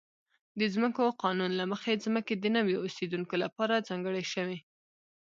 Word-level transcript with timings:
د 0.59 0.61
ځمکو 0.75 1.03
قانون 1.23 1.51
له 1.59 1.65
مخې 1.71 2.01
ځمکې 2.05 2.35
د 2.37 2.45
نویو 2.57 2.83
اوسېدونکو 2.85 3.33
لپاره 3.43 3.85
ځانګړې 3.87 4.23
شوې. 4.33 4.57